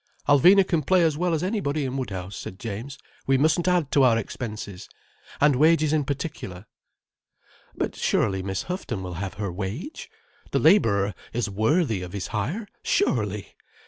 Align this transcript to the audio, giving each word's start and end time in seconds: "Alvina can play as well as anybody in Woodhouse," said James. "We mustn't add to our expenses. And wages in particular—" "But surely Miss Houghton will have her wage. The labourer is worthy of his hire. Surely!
"Alvina 0.27 0.67
can 0.67 0.81
play 0.81 1.03
as 1.03 1.15
well 1.15 1.31
as 1.31 1.43
anybody 1.43 1.85
in 1.85 1.95
Woodhouse," 1.95 2.35
said 2.35 2.57
James. 2.57 2.97
"We 3.27 3.37
mustn't 3.37 3.67
add 3.67 3.91
to 3.91 4.01
our 4.01 4.17
expenses. 4.17 4.89
And 5.39 5.55
wages 5.55 5.93
in 5.93 6.05
particular—" 6.05 6.65
"But 7.75 7.95
surely 7.95 8.41
Miss 8.41 8.63
Houghton 8.63 9.03
will 9.03 9.17
have 9.21 9.35
her 9.35 9.51
wage. 9.51 10.09
The 10.49 10.57
labourer 10.59 11.13
is 11.33 11.51
worthy 11.51 12.01
of 12.01 12.13
his 12.13 12.29
hire. 12.33 12.67
Surely! 12.81 13.53